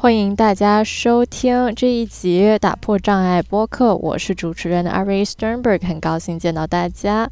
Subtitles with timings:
[0.00, 7.30] 欢迎大家收听这一集打破障碍播客，我是主持人 Ari Sternberg，很高兴见到大家。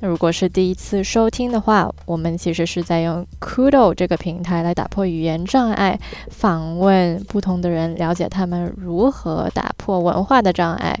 [0.00, 10.98] 如果是第一次收听的话，我们其实是在用 Kudo 这个平台来打破语言障碍，访问不同的人，了解他们如何打破文化的障碍。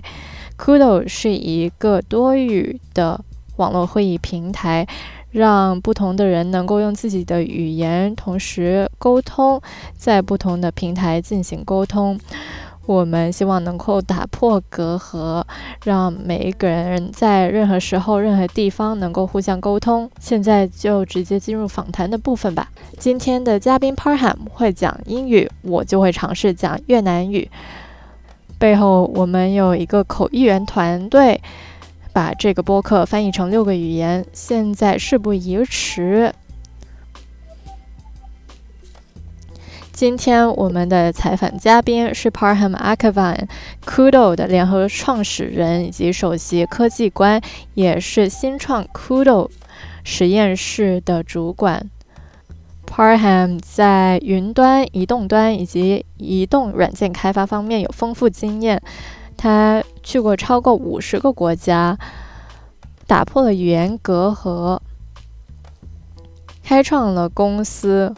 [0.58, 3.18] Kudo 是一个多语的
[3.56, 4.86] 网络会议平台，
[5.34, 9.60] 让不同的人能够用自己的语言同时沟通，
[9.96, 12.16] 在不同的平台进行沟通。
[12.86, 15.42] 我们希望能够打破隔阂，
[15.82, 20.08] 让每一个人在任何时候、任何地方能够互相沟通。
[20.20, 22.70] 现在就直接进入访谈的部分吧。
[22.96, 27.50] 今天的嘉宾 Parham 会讲英语，我就会尝试讲越南语。
[28.56, 31.40] 背后我们有一个口译员团队，
[32.14, 34.24] 把这个播客翻译成六个语言。
[34.32, 36.32] 现在事不宜迟。
[39.92, 43.48] 今天我们的采访嘉宾是 Parham Akavan
[43.84, 47.40] Kudo 的联合创始人以及首席科技官，
[47.74, 49.50] 也是新创 Kudo
[50.04, 51.90] 实验室的主管。
[52.86, 58.80] Parham 在云端、移动端以及移动软件开发方面有丰富经验，
[59.44, 61.98] 他去过超过五十个国家，
[63.06, 64.80] 打破了语言隔阂，
[66.62, 68.14] 开创了公司。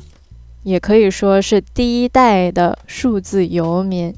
[0.62, 4.14] 也可以说是第一代的数字游民。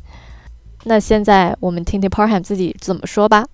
[0.85, 3.47] 那现在我们听听 Parham 自己怎么说吧。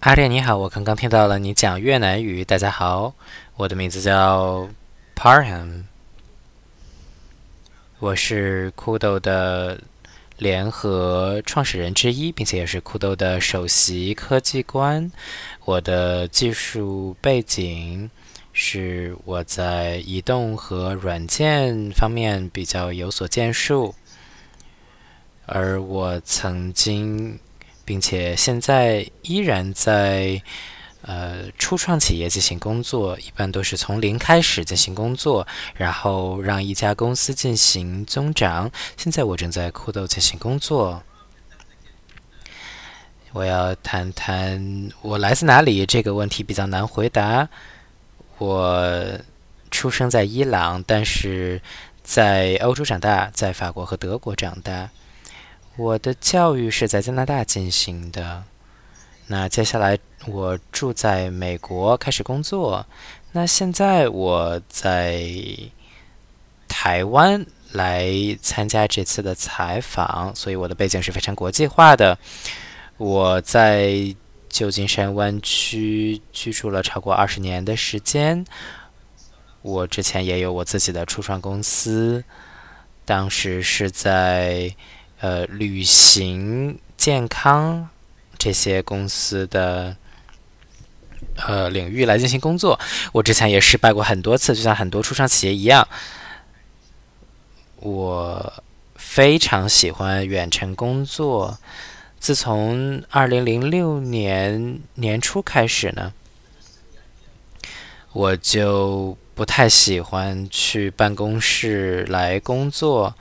[0.00, 2.44] 阿莲你好，我刚刚听到了你讲越南语。
[2.44, 3.14] 大家好，
[3.56, 4.68] 我的名字叫
[5.14, 5.84] Parham，
[8.00, 9.78] 我是酷豆的
[10.42, 15.10] 联合创始人之一，并且也是酷豆的首席科技官。
[15.64, 18.10] 我的技术背景。
[18.54, 23.94] 是我在移动和软件方面比较有所建树，
[25.46, 27.38] 而我曾经
[27.82, 30.42] 并且现在依然在
[31.02, 38.70] 呃初创企业进行工作，一般都是从零开始进行工作，然后让一家公司进行增长。
[38.96, 41.02] 现在我正在酷豆进行工作，
[43.32, 47.48] 我要谈谈我来自哪里这个问题比较难回答。
[48.38, 49.18] 我
[49.70, 51.60] 出生在伊朗，但是
[52.02, 54.90] 在欧洲长大，在法国和德国长大。
[55.76, 58.44] 我的教育是在加拿大进行的。
[59.26, 62.86] 那接下来我住在美国，开始工作。
[63.32, 65.24] 那现在我在
[66.68, 68.10] 台湾来
[68.42, 72.18] 参加这次的采访，所以我的背景是非常国际化的。
[72.96, 74.14] 我在。
[74.52, 78.44] 旧金山湾区居住了超过二十年的时间。
[79.62, 82.22] 我之前也有我自己的初创公司，
[83.06, 84.70] 当时是在
[85.20, 87.88] 呃旅行、健康
[88.42, 89.96] 这些公司的
[91.36, 92.76] 呃领域来进行工作。
[93.12, 95.86] 我之前也失败过很多次，就像很多初创企业一样。
[97.76, 98.52] 我
[98.96, 101.56] 非常喜欢远程工作。
[102.18, 106.12] 自从二零零六年年初开始呢，
[108.12, 113.14] 我就不太喜欢去办公室来工作，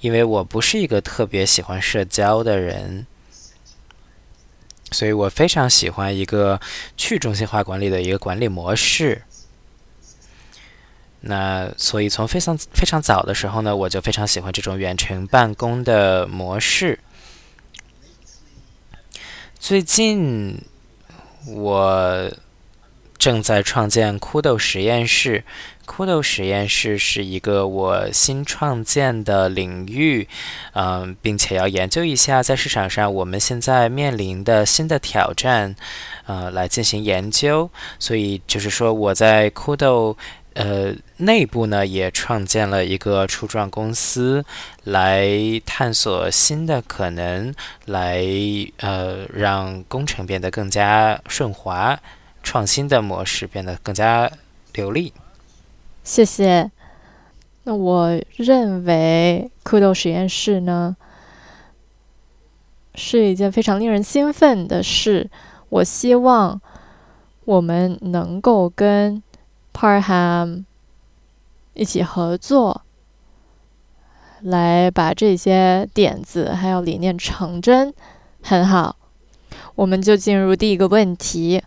[0.00, 3.06] 因为我不是一个特别喜欢社交的人，
[4.90, 6.60] 所以我非常喜欢一个
[6.96, 9.22] 去中心化管理的一个管理模式。
[11.20, 16.98] 那所以从非常非常早的时候呢，我就非常喜欢这种远程办公的模式。
[19.58, 20.62] 最近，
[21.46, 22.30] 我
[23.18, 25.44] 正在创建酷豆实验室。
[25.88, 30.28] 酷豆实验室是一个我新创建的领域，
[30.74, 35.74] 嗯，并且要研究一下在市场上我们现在面临的新的挑战，
[36.26, 37.68] 呃，来进行研究。
[37.98, 40.16] 所以就是说，我在酷豆。
[40.54, 44.44] 呃，内部呢也创建了一个初创公司，
[44.82, 45.30] 来
[45.64, 47.54] 探索新的可能，
[47.84, 48.24] 来
[48.78, 51.96] 呃让工程变得更加顺滑，
[52.42, 54.28] 创新的模式变得更加
[54.72, 55.12] 流利。
[56.08, 56.70] 谢谢。
[57.64, 60.96] 那我认为酷豆实验室呢
[62.94, 65.30] 是一件非常令人兴奋的事。
[65.68, 66.58] 我希望
[67.44, 69.22] 我们能够跟。
[69.70, 70.64] Parham
[71.74, 72.82] 一起合作，
[74.40, 77.94] 来把这些点子还有理念成真，
[78.42, 78.96] 很好。
[79.76, 81.62] 我们就进入第一个问题。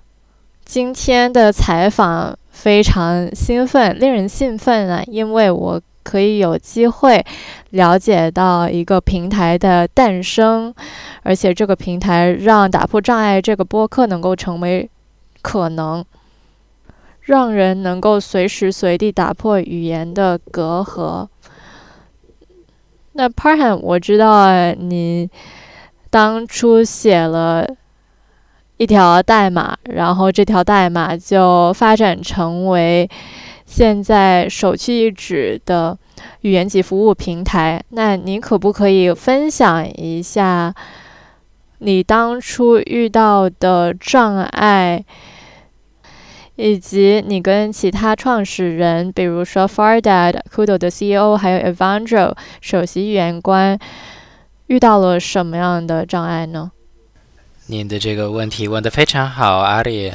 [0.66, 5.04] 今天的采访非常兴奋，令人兴奋啊！
[5.08, 7.26] 因为我可以有机会
[7.72, 10.74] 了解到一个平台的诞生，
[11.24, 14.90] 而且这个平台让打破障碍这个播客能够成为
[15.42, 16.06] 可能，
[17.22, 21.28] 让人能够随时随地打破语言的隔阂。
[23.14, 25.30] 那 Parhan，我知道你
[26.10, 27.68] 当初写了
[28.82, 33.08] 一条代码，然后这条代码就发展成为
[33.64, 35.96] 现在首屈一指的
[36.42, 37.80] 语言级服务平台。
[37.90, 40.74] 那你可不可以分享一下
[41.78, 45.06] 你当初遇到的障碍？
[46.56, 53.78] 以及你跟其他创始人，比如说 Fardad、Kudo 的 CEO，还有 Evandro 首席语言官，
[54.66, 56.72] 遇到了什么样的障碍呢？
[57.72, 60.12] 您的这个问题问得非常好，阿里。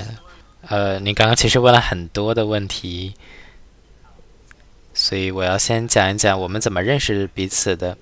[0.68, 3.14] 呃，你刚刚其实问了很多的问题，
[4.92, 7.96] 所以我要先讲一讲我们怎么认识彼此的。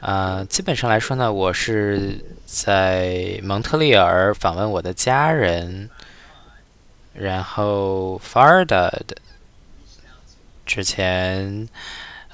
[0.00, 5.88] 啊，基本上来说呢，我是在蒙特利尔访问我的家人。
[7.14, 9.02] 然后 f a r d a
[10.66, 11.66] 之前，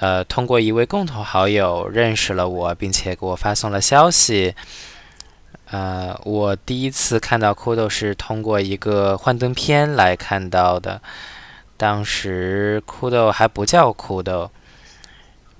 [0.01, 4.53] 呃，通过一位共同好友认识了我，并且给我发送了消息。
[5.71, 11.01] 呃，我第一次看到酷豆是通过一个幻灯片来看到的。
[11.77, 14.51] 当时酷豆还不叫酷豆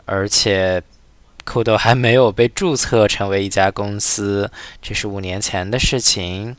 [0.05, 0.83] 而且
[1.45, 4.51] 酷豆还没有被注册成为一家公司，
[4.83, 6.57] 这是五年前的事情。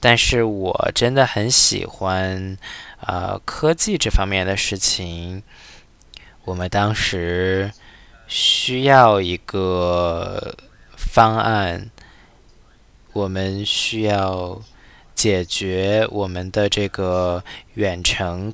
[0.00, 2.58] 但是我真的很喜欢，
[3.00, 5.42] 呃，科技这方面的事情。
[6.44, 7.72] 我们当时
[8.26, 10.54] 需要一个
[10.94, 11.88] 方案，
[13.14, 14.60] 我们需要
[15.14, 17.42] 解决我们的这个
[17.74, 18.52] 远程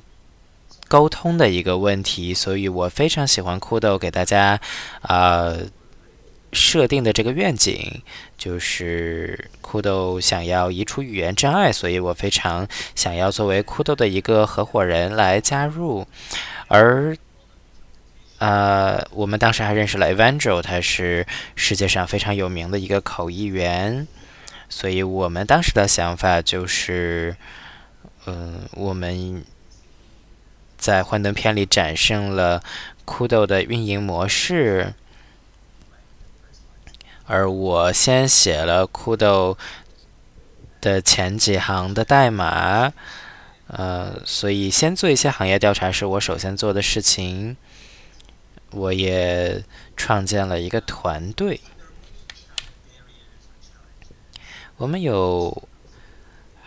[0.87, 4.61] 沟通的一个问题，所以我非常喜欢酷豆给大家
[5.01, 5.57] 啊
[6.53, 8.01] 设定的这个愿景。
[8.37, 16.07] 就是酷豆想要移除语言障碍，所以我非常想要作为酷豆的一个合伙人来加入。
[16.67, 17.15] 而，
[18.39, 24.07] 呃，我们当时还认识了 Evangel，他是世界上非常有名的一个口译员。
[24.71, 27.35] 所以我们当时的想法就是，
[28.25, 29.43] 嗯，我们
[30.77, 32.63] 在幻灯片里展示了
[33.03, 34.93] 酷豆的运营模式。
[37.27, 39.57] 而我先写了酷豆
[40.79, 42.93] 的前几行的代码，
[43.67, 47.57] 呃，所以先做一些行业调查是我首先做的事情。
[48.71, 49.61] 我也
[49.97, 51.59] 创建了一个团队，
[54.81, 55.61] 我们有。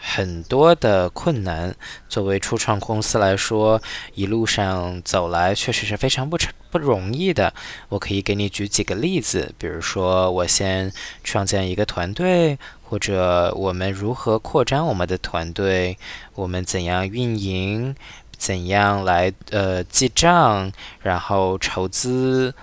[0.07, 1.75] 很多的困难，
[2.11, 3.81] 作为初创公司来说，
[4.15, 6.37] 一路上走来确实是非常不
[6.71, 7.55] 不容易的。
[7.89, 10.93] 我可以给你举几个例子，比如说我先
[11.25, 15.97] 创建一个团队，或者我们如何扩张我们的团队，
[16.35, 17.97] 我们怎样运营，
[18.37, 20.71] 怎样来呃记账，
[21.01, 22.55] 然后筹资，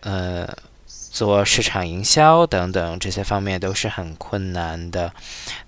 [0.00, 0.48] 呃。
[1.20, 5.12] 做市场营销等等这些方面都是很困难的。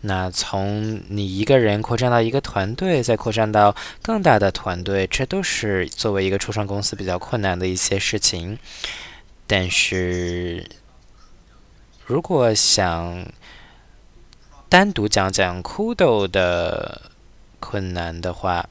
[0.01, 8.59] 那从你一个人扩张到一个团队，再扩张到更大的团队，这都是作为一个初创公司比较困难的一些事情。
[9.47, 10.67] 但是，
[12.07, 13.27] 如果想
[14.71, 17.03] 单独讲讲 Kudo 的
[17.61, 18.71] 困难的话，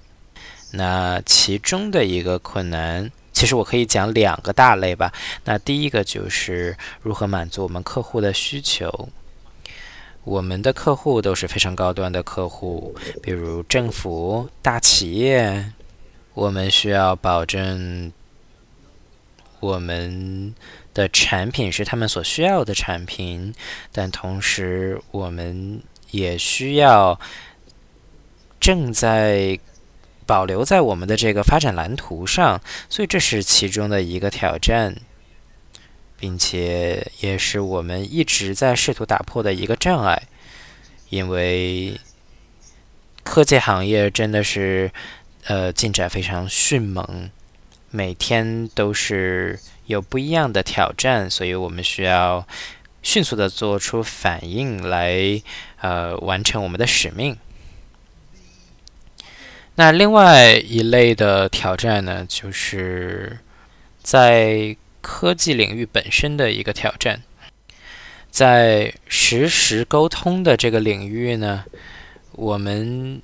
[0.71, 3.11] 那其中的一个困难。
[3.41, 5.11] 其实我可以讲两个大类吧。
[5.45, 9.09] 那第一个就是如何满足我们客户的需求。
[10.23, 15.71] 我们的客户都是非常高端的客户，比如政府、大企业。
[16.35, 18.11] 我们需要保证
[19.59, 20.53] 我们
[20.93, 23.55] 的产品是他们所需要的产品，
[23.91, 25.81] 但同时我们
[26.11, 27.19] 也需要
[28.59, 29.59] 正在。
[30.31, 34.95] 保留在我们的这个发展蓝图上，所以这是其中的一个挑战，
[36.17, 40.23] 并且也是我们一直在试图打破的一个障碍。
[41.09, 41.99] 因为
[43.23, 44.89] 科技行业真的是
[45.47, 47.29] 呃进展非常迅猛，
[47.89, 52.47] 每天都是有不一样的挑战，所以我们需要
[53.03, 55.41] 迅速的做出反应来，
[55.81, 57.37] 呃，完成我们的使命。
[59.81, 63.39] 那另外一类的挑战呢，就是
[64.03, 67.23] 在科技领域本身的一个挑战。
[68.29, 71.65] 在实时沟通的这个领域呢，
[72.33, 73.23] 我们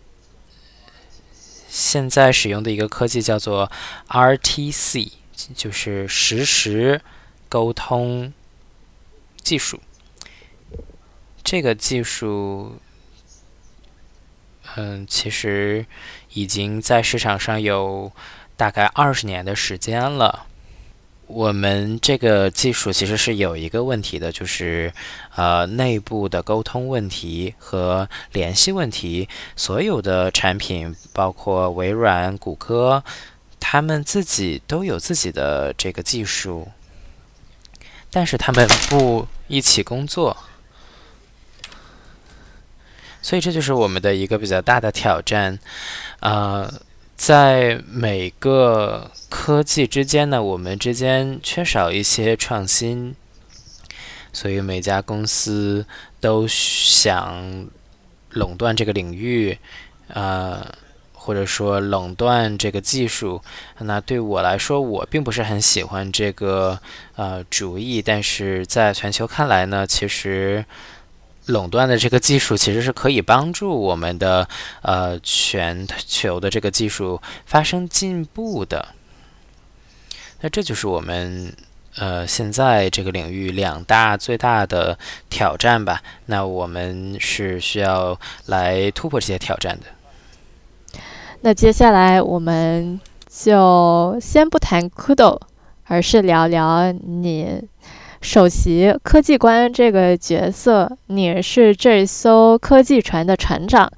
[1.69, 3.71] 现在使用的一个科技叫做
[4.07, 5.11] RTC
[5.53, 6.99] 就是实时
[7.47, 8.33] 沟通
[9.43, 9.79] 技术。
[11.43, 12.79] 这个技术，
[14.75, 15.85] 嗯，其实
[16.37, 18.11] 已经在市场上有
[18.55, 20.45] 大概二十年的时间了。
[21.25, 24.93] 我们这个技术其实是有一个问题的，就是
[25.35, 29.27] 呃内部的沟通问题和联系问题。
[29.55, 33.03] 所有的产品，包括微软、谷歌，
[33.59, 36.67] 他们自己都有自己的这个技术，
[38.11, 40.37] 但是他们不一起工作，
[43.27, 45.59] 所以这就是我们的一个比较大的挑战，
[46.21, 46.73] 啊。
[47.17, 53.15] 在每个科技之间呢，我们之间缺少一些创新，
[54.31, 55.85] 所以每家公司
[56.21, 57.67] 都想
[58.29, 59.57] 垄断这个领域，
[60.09, 60.63] 呃，
[61.11, 63.41] 或者说垄断这个技术。
[63.79, 66.79] 那对我来说，我并不是很喜欢这个
[67.15, 70.63] 呃主意，但是在全球看来呢，其实。
[71.47, 74.47] 垄断的这个技术其实是可以帮助我们的
[74.81, 78.89] 呃全球的这个技术发生进步的。
[80.41, 81.53] 那这就是我们
[81.95, 84.97] 呃现在这个领域两大最大的
[85.29, 86.03] 挑战吧。
[86.27, 90.99] 那我们是需要来突破这些挑战的。
[91.41, 92.99] 那接下来我们
[93.29, 95.39] 就先不谈 Kudo，
[95.85, 97.63] 而是聊聊你。
[98.19, 103.91] 首席科技官这个角色，你是这艘科技船的船长。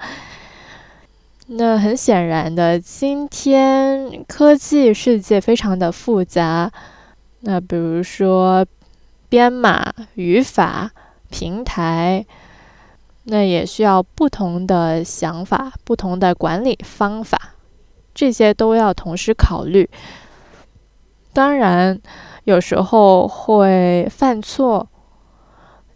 [1.48, 6.72] 那很显然的，今天科技世界非常的复杂。
[7.40, 8.66] 那比如说
[9.30, 10.92] 编码、语法、
[11.30, 12.26] 平台，
[13.24, 17.56] 那也需要不同的想法、不同的管理方法，
[18.14, 19.90] 这些都要同时考虑。
[21.32, 22.00] 当然。
[22.50, 24.88] 有时候会犯错，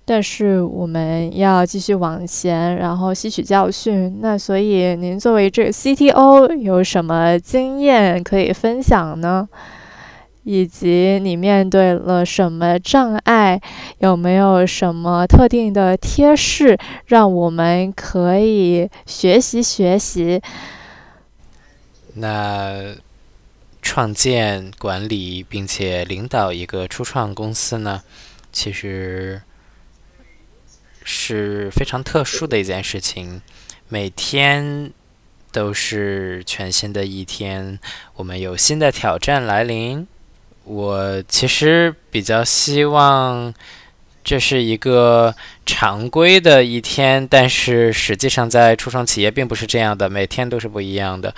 [0.06, 4.20] 但是我们要继续往前，然后吸取教训。
[4.22, 9.50] 那所以，您作为这个 CTO 有什么经验可以分享呢？
[10.44, 13.60] 以及你面对了什么障碍？
[13.98, 20.40] 有没有什么特定的贴士，让我们可以学习学习？
[22.14, 22.94] 那。
[23.84, 28.02] 创建、管理并且领导一个初创公司呢，
[28.52, 29.42] 其实
[31.04, 33.42] 是非常特殊的一件事情。
[33.90, 34.92] 每天
[35.52, 37.78] 都是全新的一天，
[38.16, 40.08] 我们有新的挑战来临。
[40.64, 43.54] 我其实比较希望
[44.24, 45.36] 这是一个
[45.66, 51.36] 常规的一天，但是实际上在初创企业并不是这样的，每天都是不一样的。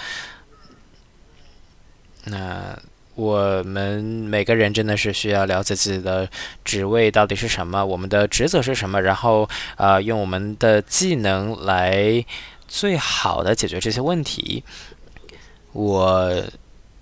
[2.25, 2.77] 那
[3.15, 6.29] 我们每个人真的是需要了解自己的
[6.65, 12.25] 职位到底是什么，我们的职责是什么，然后呃，用我们的技能来
[12.67, 14.63] 最好的解决这些问题。
[15.71, 16.43] 我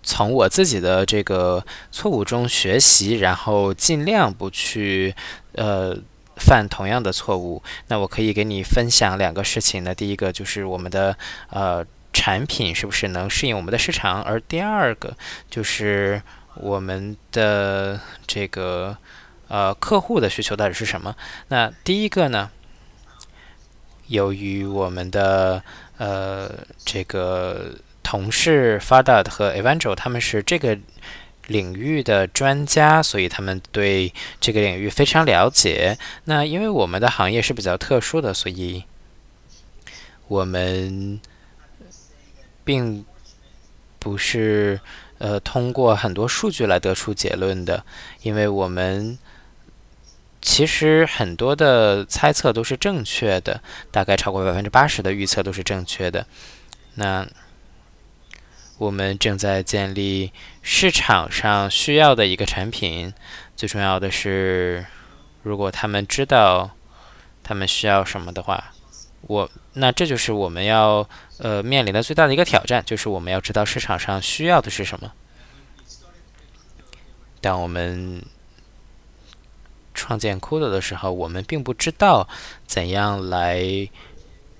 [0.04, 5.16] 从我自己的这个错误中学习，然后尽量不去
[5.54, 5.98] 呃
[6.36, 7.64] 犯同样的错误。
[7.88, 11.18] 那我可以给你分享两个事情呢，第一个就是我们的
[11.50, 11.84] 呃。
[12.24, 14.24] 产品是不是能适应我们的市场？
[14.24, 15.14] 而第二个
[15.50, 16.22] 就是
[16.56, 18.96] 我们的这个
[19.50, 21.14] 呃客户的需求到底是什么？
[21.50, 22.50] 那第一个呢，
[24.08, 25.62] 由于我们的
[25.98, 26.50] 呃
[26.86, 30.80] 这个同事 Fadad 和 Evangel 他们是这个
[31.48, 35.98] 领域的专家，所以他们对这个领域非常了解。
[36.24, 38.86] 那因为我们的行业是比较特殊的，所以
[40.30, 41.20] 我们。
[42.64, 43.06] 并
[44.00, 44.80] 不是
[45.18, 47.86] 呃通过很多数据来得出结论的，
[48.22, 49.18] 因为我们
[50.42, 56.26] 其实很多的猜测都是正确的，大概超过百分之八十的预测都是正确的。
[56.96, 57.26] 那
[58.78, 63.14] 我们正在建立市场上需要的一个产品，
[63.56, 64.86] 最重要的是，
[65.44, 66.72] 如果他们知道
[67.42, 68.73] 他们需要什么的话。
[69.28, 75.12] 我那这就是我们要呃面临的最大的一个挑战，就是我们要知道市场上需要的是什么。
[77.42, 78.24] 当我们
[79.94, 82.28] 创建 Kudo 的时候，我们并不知道
[82.66, 83.90] 怎样来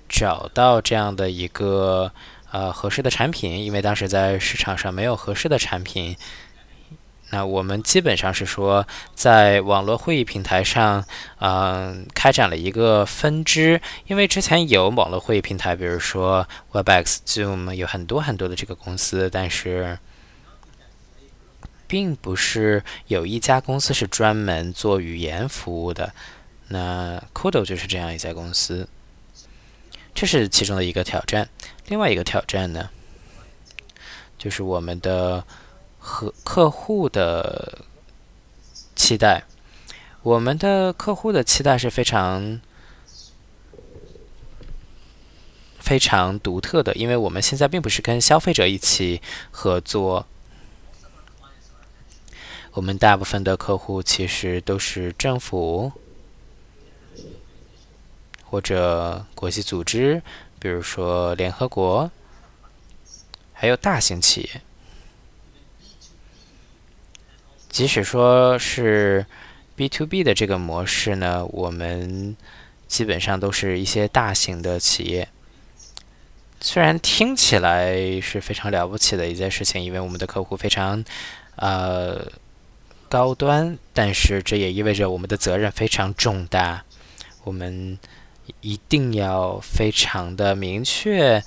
[0.08, 2.12] 找到这样的一个
[2.50, 6.16] 呃合适的产品，因为当时在市场上没有合适的产品。
[7.34, 11.04] 那我们基本上是说，在网络会议平台上，
[11.40, 13.80] 嗯，开展了一个分支。
[14.06, 19.98] 因为之前有网络会议平台，比如说 Webex、Zoom，有很多很多的这个公司，但是
[21.88, 26.12] 并不是有一家公司是专门做语言服务的。
[26.68, 28.88] 那 Kudo 就是这样一家公司，
[30.14, 31.48] 这是其中的一个挑战。
[31.88, 32.90] 另外一个挑战呢，
[34.38, 35.44] 就是我们的
[36.06, 37.78] 和客户的
[38.94, 39.44] 期待。
[40.22, 42.60] 我们的客户的期待是非常
[45.78, 50.26] 非常独特的，因为我们现在并不是跟消费者一起合作。
[52.72, 55.90] 我们大部分的客户其实都是政府
[58.42, 60.22] 或者国际组织，
[60.58, 62.10] 比如说联合国，
[63.54, 64.60] 还有大型企业。
[67.74, 69.26] 即使说是
[69.74, 72.36] B to B 的这个模式呢，我们
[72.86, 75.28] 基本上都是一些大型的企业。
[76.60, 81.04] 虽然听起来是非常了不起的一件事情，因为我们的客户非常
[81.56, 82.30] 呃。
[83.06, 86.84] 高端，但是这也意味着我们的责任非常重大。
[87.44, 87.96] 我们
[88.60, 91.40] 一定要非常的明确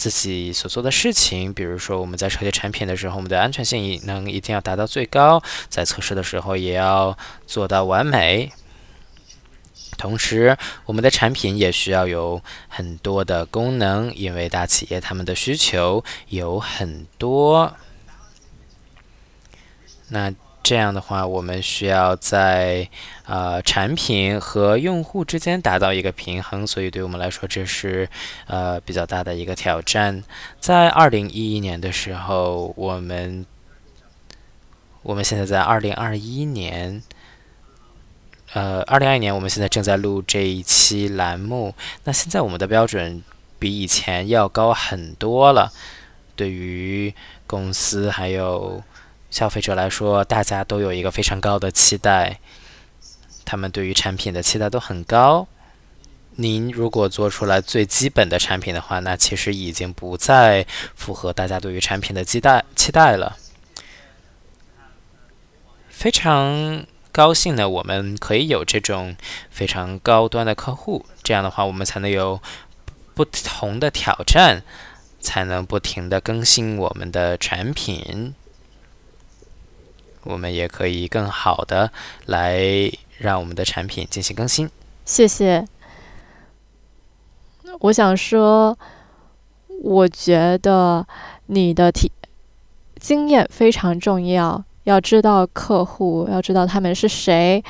[0.00, 1.52] 自己所做的事情。
[1.52, 5.38] 比如说，我们在设计产品的时候，我们的安全性能一定要达到最高；
[5.68, 7.16] 在测试的时候，也要
[7.46, 8.50] 做到完美。
[9.98, 17.76] 同时，我们的产品也需要有很多的功能，因为大企业他们的需求有很多。
[20.08, 22.88] 那这样的话，我们需要在
[23.26, 28.08] 呃产品和用户之间达到一个平衡，所以对我们来说，这是
[28.46, 30.22] 呃比较大的一个挑战。
[30.60, 33.44] 在二零一一年的时候，我们
[35.02, 37.02] 我们现在在二零二一年，
[38.52, 41.74] 呃，二零二一年，我们现在正在录这一期栏目。
[42.04, 43.22] 那现在我们的标准
[43.58, 45.72] 比以前要高很多了，
[46.36, 47.12] 对于
[47.46, 48.84] 公司还有。
[49.30, 52.40] 消费者来说，大家都有一个非常高的期待，
[53.44, 55.46] 他们对于产品的期待都很高。
[56.36, 63.36] 您如果做出来最基本的产品的话，那其实已经不再符合大家对于产品的期待期待了。
[65.88, 69.16] 非常高兴呢，我们可以有这种
[69.50, 72.40] 非常高端的客户，这样的话，我们才能有
[73.14, 74.62] 不同的挑战，
[75.20, 78.34] 才能不停的更新我们的产品。
[80.22, 81.90] 我们也可以更好的
[82.26, 82.62] 来
[83.18, 84.68] 让我们的产品进行更新。
[85.04, 85.66] 谢谢。
[87.80, 88.76] 我想说，
[89.82, 91.06] 我觉得
[91.46, 92.12] 你的体
[92.96, 97.64] 经验非常重要，要知道客户，要知道他们是谁。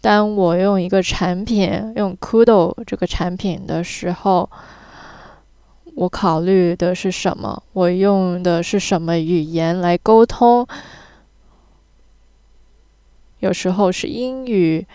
[0.00, 4.48] 当我用一个产品，用 Kudo 这个产品的时候。
[5.98, 7.60] 我考虑的是什么？
[7.72, 10.64] 我用的是什么语言来沟通？
[13.40, 14.86] 有时候是英语。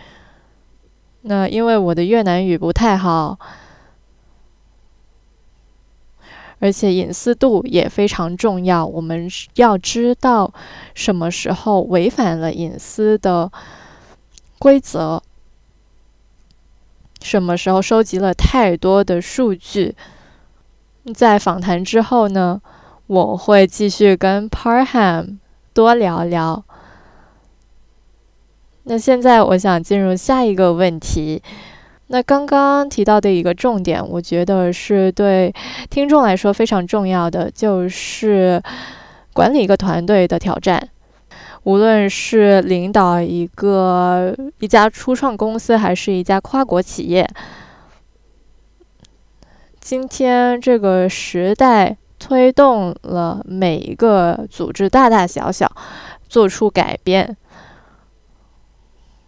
[1.23, 3.37] 那因为我的越南语不太好，
[6.59, 8.85] 而且隐私度也非常重要。
[8.85, 10.53] 我们要知道
[10.93, 13.51] 什么时候违反了隐私的
[14.57, 15.21] 规则，
[17.21, 19.93] 什么时候收集了太多的数据。
[21.13, 22.61] 在访谈之后呢，
[23.07, 25.37] 我会继续跟 Parham
[25.73, 26.63] 多聊聊。
[28.83, 31.41] 那现在我想进入下一个问题。
[32.07, 35.53] 那刚刚提到的一个重点，我觉得是对
[35.89, 38.61] 听众来说非常重要的，就是
[39.33, 40.89] 管理一个团队的挑战。
[41.63, 47.27] 无论是领导一个一家初创公司，还是一家跨国企业。
[49.84, 55.69] 今天这个时代推动了每一个组织大大小小
[56.30, 57.36] 做出改变，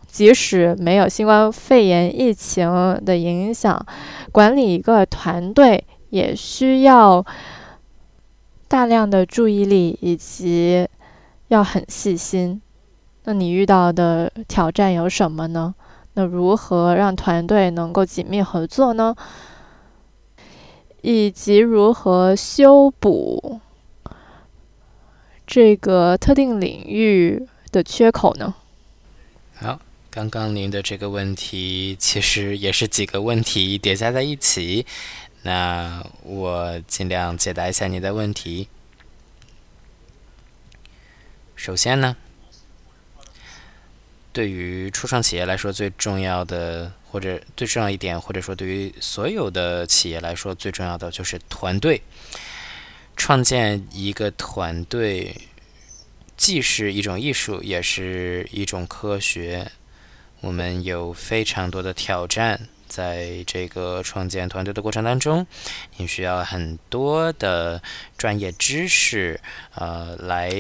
[0.08, 2.72] 即使没有新冠肺炎疫情
[3.06, 3.86] 的影响，
[4.32, 7.24] 管理一个团队也需要
[8.70, 10.88] 大量的注意力以及
[11.50, 12.62] 要很细心。
[13.26, 15.76] 那你遇到的挑战有什么呢？
[16.14, 19.14] 那如何让团队能够紧密合作呢？
[21.06, 23.62] 以及如何修补
[25.46, 28.56] 这个特定领域的缺口呢？
[29.54, 34.84] 好，刚刚您的这个问题其实也是几个问题叠加在一起，
[35.44, 38.68] 那我尽量解答一下您的问题。
[41.56, 42.18] 首先呢，
[44.36, 46.92] 对于初创企业来说，最重要的。
[47.16, 52.02] 或者最重要一点，或者说对于所有的企业来说，最重要的就是团队。
[53.16, 55.34] 创建一个团队，
[56.36, 59.72] 既是一种艺术，也是一种科学。
[60.42, 65.48] 我们有非常多的挑战，在这个创建团队的过程当中，
[65.96, 67.82] 你需要很多的
[68.18, 69.40] 专业知识，
[69.76, 70.52] 呃，来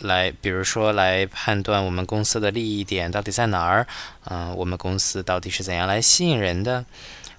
[0.00, 3.86] 来，比如说来判断我们公司的利益点到底在哪儿，
[4.24, 6.84] 嗯，我们公司到底是怎样来吸引人的。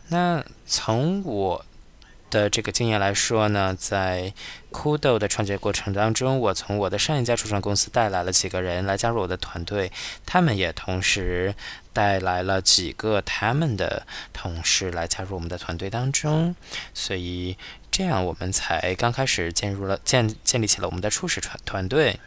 [0.09, 1.65] 那从我。
[2.31, 4.31] 的这个经验来说呢，在
[4.69, 9.91] 酷豆的创建过程当中，我从我的上一家初创公司带来了几个人来加入我的团队，
[10.27, 11.55] 他们也同时
[11.91, 16.55] 带来了几个他们的同事来加入我们的团队当中，
[16.93, 17.57] 所以
[17.89, 22.19] 这样我们才刚开始建入了建建立起了我们的初始团团队。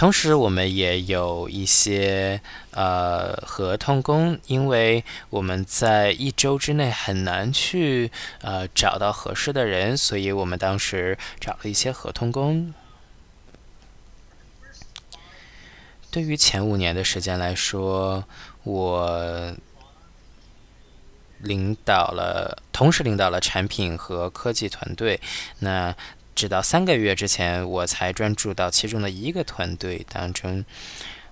[0.00, 8.10] 同时，我们也有一些呃合同工，因为我们在一周之内很难去
[8.40, 12.72] 呃找到合适的人，所以我们当时找了一些合同工。
[16.10, 18.24] 对于前五年的时间来说，
[18.62, 19.54] 我
[21.40, 25.20] 领导了，同时领导了产品和科技团队。
[25.58, 25.94] 那
[26.40, 30.64] 直到三个月之前，我才专注到其中的一个团队当中。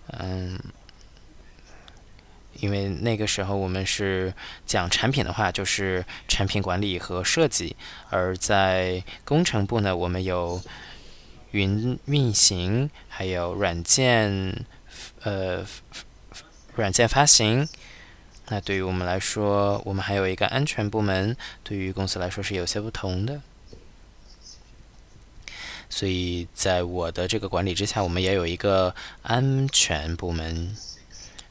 [0.09, 0.61] 嗯，
[2.61, 4.35] 因为那个时候我们是
[4.67, 7.75] 讲产品的话，就是产品管理和设计；
[8.11, 10.61] 而在工程部呢，我们有
[11.53, 14.63] 云运行，还有软件，
[15.23, 15.65] 呃，
[16.75, 17.67] 软件发行。
[18.49, 23.41] 那对于我们来说，我们还有一个安全部门，对于公司来说是有些不同的。
[25.91, 30.77] 所以在我的这个管理之下，我们也有一个安全部门。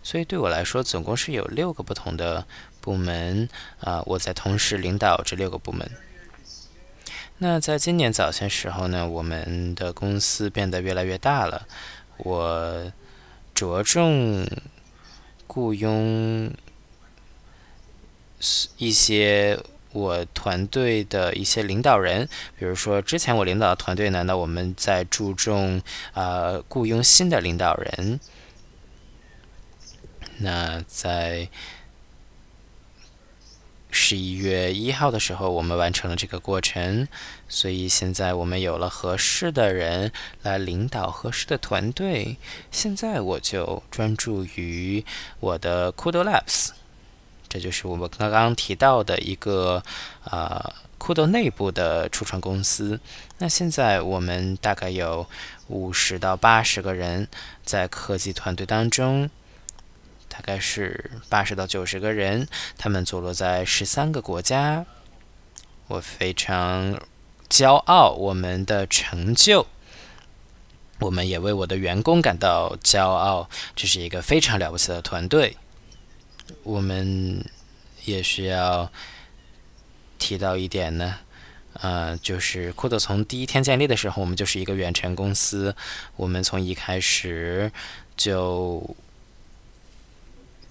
[0.03, 2.45] 所以对我来说，总共是有六个不同的
[2.79, 5.89] 部门啊，我在同时领导这六个部门。
[7.39, 11.67] 那在今年早些时候呢，我们的公司变得越来越大了，
[12.17, 12.91] 我
[13.53, 14.47] 着重
[15.47, 16.51] 雇佣
[18.77, 19.59] 一些。
[19.97, 25.81] 我团队的一些领导人，比如说之前我领导的团队呢，那我们在注重
[26.13, 28.19] 啊雇佣新的领导人。
[30.39, 31.49] 那在
[33.89, 37.07] 十一月一号的时候，我们完成了这个过程，
[37.49, 40.11] 所以现在我们有了合适的人
[40.43, 42.37] 来领导合适的团队。
[42.69, 45.03] 现在我就专注于
[45.39, 46.76] 我的 Kudo Labs。
[47.57, 49.81] 这就是我们刚刚提到的一个
[50.23, 52.99] 啊，酷豆内部的初创公司。
[53.39, 55.25] 那现在我们大概有
[55.67, 57.27] 五十到八十个人
[57.63, 59.27] 在科技团队当中，
[60.29, 64.85] 大概是八十到九十个人，他们坐落在十三个国家。
[65.87, 67.01] 我非常
[67.49, 69.65] 骄傲我们的成就，
[70.99, 73.49] 我们也为我的员工感到骄傲。
[73.75, 75.57] 这是一个非常了不起的团队。
[76.63, 77.43] 我们
[78.05, 78.91] 也需要
[80.17, 81.19] 提到一点呢，
[81.73, 85.75] 呃，就是酷豆从第一天建立的时候，我们就是一个远程公司。
[86.15, 87.71] 我们从一开始
[88.15, 88.95] 就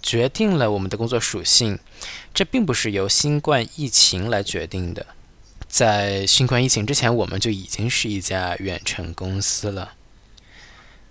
[0.03, 1.79] 决定了我们的工作属性，
[2.33, 5.07] 这并不是由新冠疫情来决定的。
[5.69, 9.93] 在新冠疫情之前，我们就已经是一家远程公司了，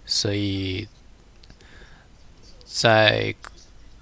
[0.06, 0.88] 所以
[2.66, 3.36] 在。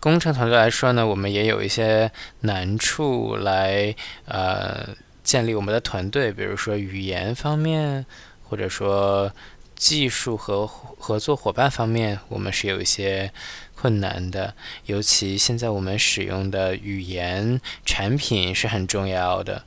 [0.04, 2.12] 工程团队来说呢，我们也有一些
[2.42, 4.90] 难处来呃
[5.24, 8.06] 建立我们的团队，比如说语言方面，
[8.44, 9.32] 或者说
[9.78, 13.32] 技术和合作伙伴方面，我们是有一些
[13.76, 14.54] 困难的。
[14.88, 19.64] 尤其现在我们使用的语言产品是很重要的。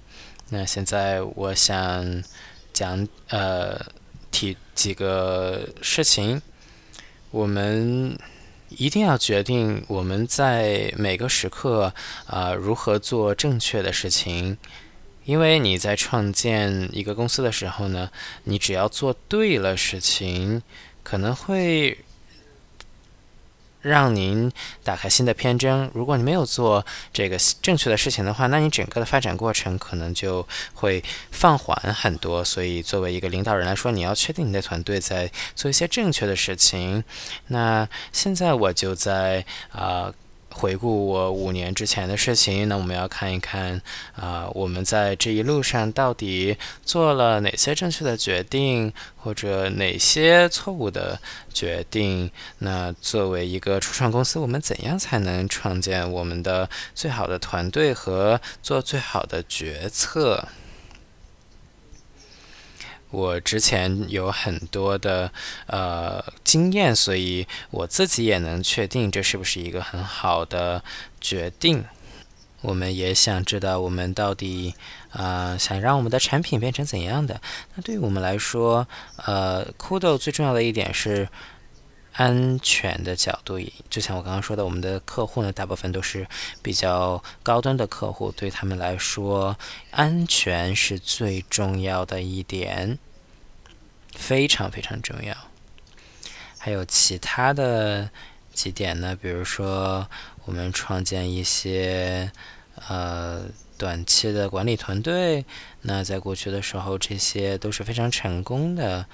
[0.50, 2.22] 那现在我想
[2.74, 3.80] 讲呃
[4.30, 6.42] 提几个事情，
[7.30, 8.18] 我们。
[8.68, 11.92] 一定要决定我们在每个时刻
[12.26, 14.56] 啊如何做正确的事情，
[15.24, 18.10] 因为你在创建一个公司的时候呢，
[18.44, 20.62] 你只要做对了事情，
[21.02, 21.98] 可能会。
[23.86, 24.50] 让您
[24.82, 25.88] 打开新的篇章。
[25.94, 32.44] 如果你没有做这个正确的事情的话，那你整个的发展过程可能就会放缓很多。
[32.44, 37.04] 所以，作为一个领导人来说，你要确定你的团队在做一些正确的事情。
[37.46, 40.12] 那现在我就在啊。
[40.56, 43.78] 回顾我五年之前的事情，那我们要看一看
[44.14, 51.20] 啊，我们在这一路上到底做了哪些正确的决定，或者哪些错误的
[51.52, 52.30] 决定？
[52.60, 60.48] 那作为一个初创公司，我们怎样才能创建我们的最好的团队和做最好的决策？
[63.10, 65.30] 我之前有很多的
[65.66, 70.82] 呃经验，所以我自己也能确定这是不是一个很好的
[71.20, 71.84] 决定。
[72.62, 74.74] 我们也想知道我们到底
[75.10, 77.40] 啊想让我们的产品变成怎样的。
[77.74, 78.88] 那对于我们来说，
[79.24, 81.28] 呃，Kudo 最重要的一点是
[82.16, 83.58] 安全的角度。
[83.88, 86.26] 就像我刚刚说的，我们的客户呢，大部分都是
[86.62, 89.56] 比较高端的客户，对他们来说，
[89.90, 92.98] 安全是最重要的一点。
[94.14, 95.36] 非常非常重要，
[96.56, 98.08] 还有其他的
[98.50, 99.14] 几点呢？
[99.14, 100.08] 比如说，
[100.46, 102.32] 我们创建一些
[102.88, 103.44] 呃
[103.76, 105.44] 短期的管理团队，
[105.82, 109.04] 那在过去的时候，这些都是非常成功的。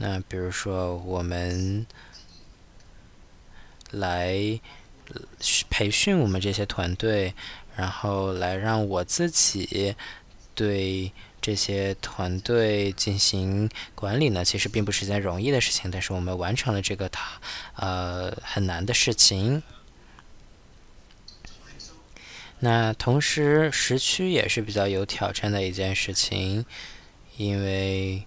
[0.00, 1.86] 那比如说，我们
[3.92, 4.58] 来
[5.70, 7.34] 培训我们这些团队，
[7.76, 9.94] 然后来让我自己
[10.54, 11.12] 对。
[11.42, 17.40] 这些团队进行管理呢，其实并不是件容易的事情，但是我们完成了这个它
[17.76, 19.62] 呃很难的事情。
[22.58, 26.66] 那同时时区也是比较有挑战的一件事情，
[27.38, 28.26] 因为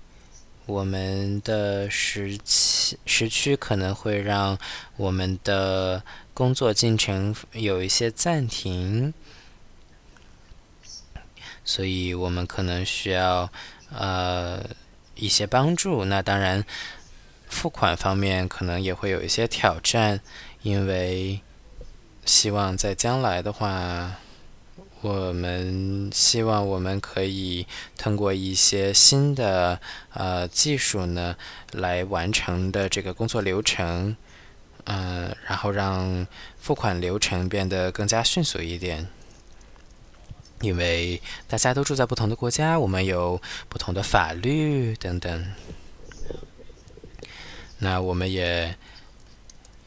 [0.65, 4.57] 我们的时期时区可能会让
[4.97, 9.13] 我们的工作进程有一些暂停。
[11.65, 13.49] 所以我们可能需要
[13.89, 14.61] 呃
[15.15, 16.03] 一些帮助。
[16.03, 16.65] 那当然，
[17.47, 20.19] 付款方面可能也会有一些挑战，
[20.61, 21.39] 因为
[22.25, 24.17] 希望在将来的话，
[25.03, 29.77] 我们希望我们可以通过一些新的
[30.13, 31.35] 呃技术呢
[31.73, 34.15] 来完成的这个工作流程，
[34.85, 36.25] 嗯，然后让
[36.57, 39.05] 付款流程变得更加迅速一点。
[40.61, 45.45] 因为大家都住在不同的国家，我们有不同的法律等等。
[47.79, 48.73] 那我们也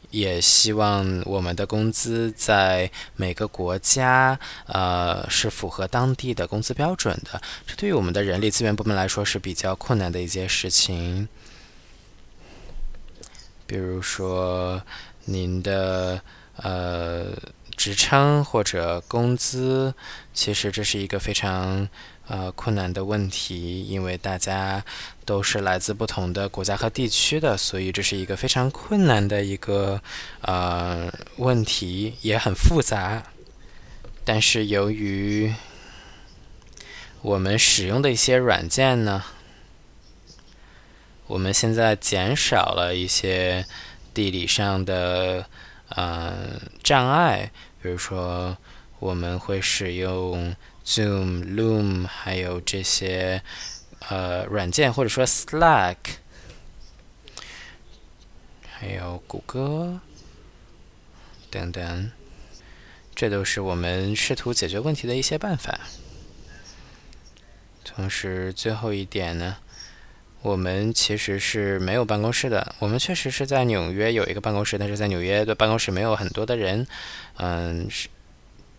[0.09, 7.41] 也希望我们的工资在每个国家呃是符合当地的工资标准的。
[7.65, 11.27] 这对于我们的人力资源部门来说是比较困难的一件事情。
[13.65, 14.81] 比如说
[15.25, 16.21] 您的
[16.57, 17.27] 呃。
[17.77, 19.93] 职称或者工资，
[20.33, 21.87] 其实这是一个非常
[22.27, 24.83] 呃困难的问题，因为大家
[25.25, 30.01] 都是来自不同的国家和地区的，所以这是一个非常困难的一个
[30.41, 33.23] 呃问题，也很复杂。
[34.23, 35.53] 但是由于
[37.21, 39.23] 我们使用的一些软件呢，
[41.27, 43.65] 我们现在减少了一些
[44.13, 45.45] 地理上的
[45.89, 47.51] 呃障碍。
[47.79, 48.57] 比如说，
[48.99, 50.55] 我们会使用
[50.85, 53.41] Zoom、Loom，还有这些
[54.09, 55.97] 呃软件，或者说 Slack，
[58.67, 59.99] 还有谷歌
[61.49, 62.11] 等等，
[63.15, 65.79] 这都是我们试图解决问题的一些办法。
[67.83, 69.57] 同时，最后一点呢，
[70.41, 72.75] 我们其实是没有办公室的。
[72.79, 76.85] 我们确实是在纽约有一个办公室，但是在纽约的办公室没有很多的人。
[77.37, 78.07] 嗯，是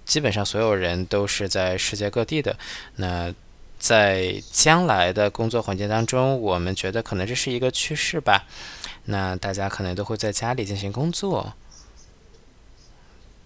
[0.09, 2.59] 基本上所有人都是在世界各地的。
[2.97, 3.33] 那
[3.79, 8.47] 在将来的工作环境当中，我们觉得可能这是一个趋势吧。
[9.05, 11.53] 那大家可能都会在家里进行工作，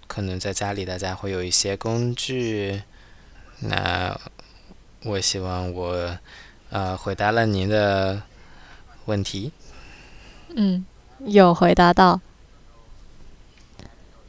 [0.06, 2.80] 可能在家里大家会有一些工具。
[3.58, 4.16] 那
[5.02, 6.16] 我希望我
[6.70, 8.22] 呃回答了您的
[9.06, 9.50] 问题。
[10.54, 10.86] 嗯，
[11.26, 12.20] 有回答到，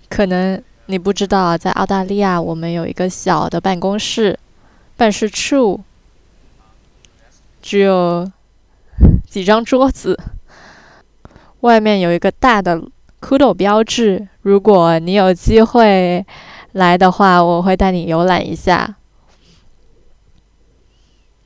[0.10, 0.62] 可能。
[0.88, 4.38] 你不知道，在澳大利亚，我们有一个小的办公室，
[4.98, 5.80] 办事处，
[7.62, 8.30] 只有
[9.26, 10.19] 几张桌子，
[11.62, 12.84] 外面有一个大的
[13.22, 14.28] Kudo 标志。
[14.41, 16.26] 如果你有机会
[16.74, 18.98] 来的话，我会带你游览一下。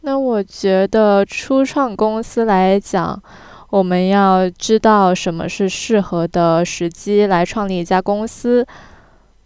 [0.01, 3.21] 那我觉得，初创公司来讲，
[3.69, 8.65] 我们要知道什么是适合的时机来创立一家公司。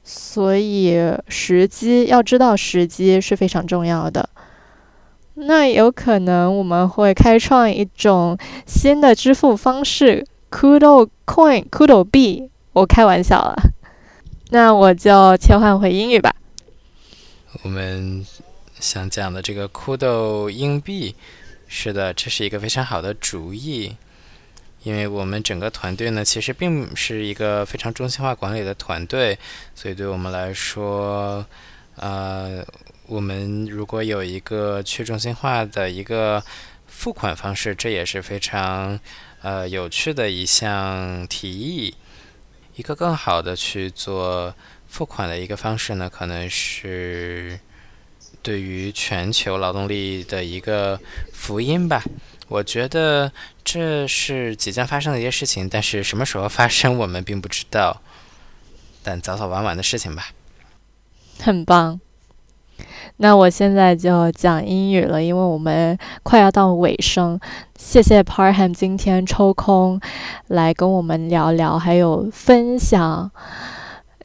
[0.03, 0.95] 所以
[1.27, 4.29] 时机要知道时机是非常重要的。
[5.35, 12.49] 那有可能我们会开创一种新的支付方式，Kudo Coin、Kudo 币。
[12.73, 13.55] 我开玩笑了。
[14.49, 16.35] 那我就切换回英语吧。
[17.63, 18.25] 我们
[18.79, 21.15] 想讲的这个 Kudo 硬币，
[21.67, 23.95] 是的，这是一个非常好的主意。
[24.83, 29.37] 因为我们整个团队呢，其实并是一个非常中心化管理的团队，
[29.75, 31.45] 所以对我们来说，
[31.97, 32.65] 呃，
[33.05, 36.43] 我们如果有一个去中心化的一个
[36.87, 38.99] 付款方式，这也是非常
[39.41, 41.93] 呃有趣的一项提议。
[42.75, 44.55] 一个更好的去做
[44.87, 47.59] 付款的一个方式呢，可能是
[48.41, 50.99] 对于全球劳动力的一个
[51.33, 52.03] 福音吧。
[52.51, 53.31] 我觉得
[53.63, 58.01] 这是即将发生的一些事情，但是什么时候发生我们并不知道，
[59.01, 60.31] 但早早晚晚的事情吧。
[61.39, 62.01] 很棒。
[63.17, 67.39] 那我现在就讲英语了，因为我们快要到尾声。
[67.77, 70.01] 谢谢 Parham 今天抽空
[70.47, 73.31] 来跟我们聊聊，还有分享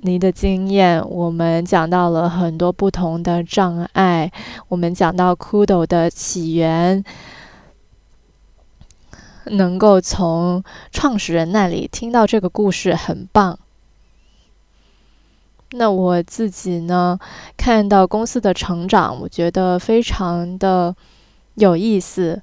[0.01, 1.01] 你的经验。
[1.09, 4.33] 我们讲到了很多不同的障碍，
[4.67, 7.05] 我们讲到 Kudo 的起源。
[9.47, 13.59] 能够从创始人那里听到这个故事很棒。
[15.71, 17.19] 那我自己呢，
[17.57, 20.95] 看到公司的成长，我觉得非常的
[21.55, 22.41] 有意思。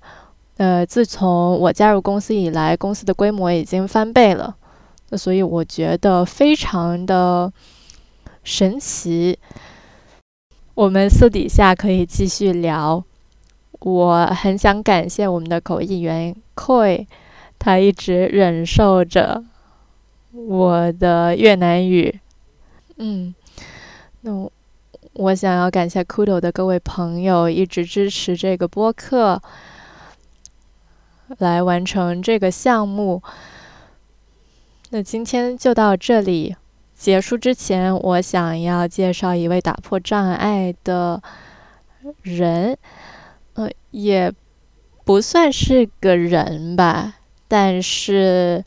[0.57, 4.55] 呃，自从我加入公司以来，公司的规模已经翻倍了，
[5.09, 7.51] 那所以我觉得非常的
[8.43, 9.39] 神奇。
[10.75, 13.03] 我们私底下可以继续聊。
[13.83, 17.05] 我很想感谢我们的口译员 Koi，
[17.59, 19.43] 他一直忍受着
[20.31, 22.17] 我的越南语。
[22.95, 23.35] 嗯，
[24.21, 24.49] 那
[25.11, 29.41] 我想要感谢 Kudo 的各位朋友，一直支持这个播客，
[31.39, 33.21] 来完成这个项目。
[34.91, 36.55] 那今天就到这里，
[36.95, 41.21] 结束之前，我想要介绍一位打破障碍的
[42.21, 42.77] 人。
[43.93, 44.33] 也
[45.05, 47.13] 不算是个人吧，
[47.47, 48.65] 但是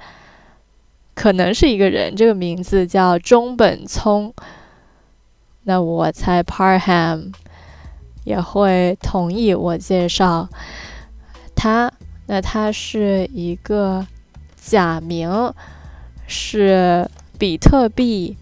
[1.14, 2.14] 可能是一个人。
[2.14, 4.32] 这个名字叫中本聪。
[5.64, 7.32] 那我猜 Parham
[8.22, 10.48] 也会同意我介绍
[11.56, 11.92] 他。
[12.28, 14.06] 那他是一个
[14.56, 15.52] 假名，
[16.28, 18.36] 是比特币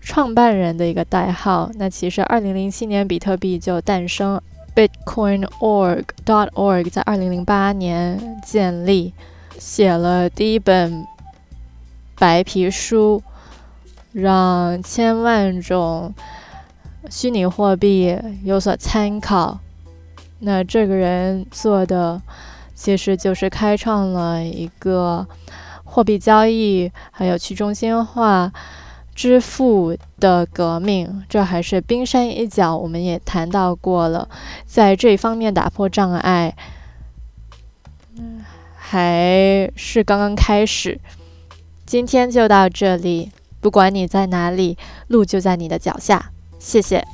[0.00, 1.70] 创办人的一个代号。
[1.74, 4.42] 那其实，二零零七年比特币就诞生。
[4.74, 9.12] Bitcoin.org.org 在二零零八年建立，
[9.58, 11.04] 写了第一本
[12.18, 13.22] 白皮书，
[14.12, 16.14] 让千万种
[17.10, 19.58] 虚拟货币有所参考。
[20.38, 22.22] 那这个人做的，
[22.74, 25.26] 其实就是开创了一个
[25.84, 28.50] 货币交易，还有去中心化。
[29.20, 32.74] 支付的革命，这还是冰山一角。
[32.74, 34.26] 我们也谈到过了，
[34.64, 36.56] 在这方面打破障碍，
[38.74, 40.98] 还是刚刚开始。
[41.84, 43.30] 今天就到这里，
[43.60, 44.78] 不管你在哪里，
[45.08, 46.30] 路就在你的脚下。
[46.58, 47.04] 谢谢。